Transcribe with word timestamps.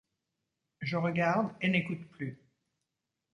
Je 0.81 0.97
regarde 0.97 1.53
et 1.61 1.69
n'écoute 1.69 2.03
plus; 2.09 2.41